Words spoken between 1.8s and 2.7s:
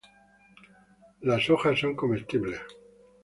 comestibles.